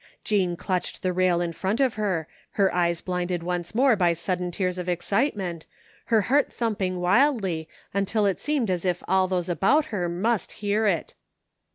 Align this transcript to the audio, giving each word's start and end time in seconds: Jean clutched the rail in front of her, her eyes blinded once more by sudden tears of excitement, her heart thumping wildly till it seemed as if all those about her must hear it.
Jean 0.23 0.57
clutched 0.57 1.03
the 1.03 1.13
rail 1.13 1.41
in 1.41 1.53
front 1.53 1.79
of 1.79 1.93
her, 1.93 2.27
her 2.53 2.73
eyes 2.73 3.01
blinded 3.01 3.43
once 3.43 3.75
more 3.75 3.95
by 3.95 4.13
sudden 4.13 4.49
tears 4.49 4.79
of 4.79 4.89
excitement, 4.89 5.67
her 6.05 6.21
heart 6.21 6.51
thumping 6.51 6.99
wildly 6.99 7.67
till 8.05 8.25
it 8.25 8.39
seemed 8.39 8.71
as 8.71 8.83
if 8.83 9.03
all 9.07 9.27
those 9.27 9.47
about 9.47 9.85
her 9.93 10.09
must 10.09 10.53
hear 10.53 10.87
it. 10.87 11.13